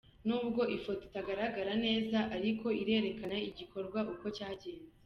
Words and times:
N'ubwo 0.27 0.61
ifoto 0.77 1.01
itagaragara 1.09 1.73
neza 1.85 2.19
ariko 2.37 2.65
irerekana 2.81 3.37
igikorwa 3.49 3.99
uko 4.13 4.25
cyagenze. 4.37 4.91